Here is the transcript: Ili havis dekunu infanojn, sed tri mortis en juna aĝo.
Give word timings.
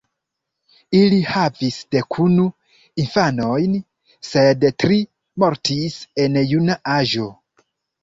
Ili 0.99 1.19
havis 1.31 1.77
dekunu 1.97 2.47
infanojn, 3.05 3.77
sed 4.33 4.69
tri 4.81 5.01
mortis 5.45 6.03
en 6.27 6.45
juna 6.57 6.83
aĝo. 7.01 7.33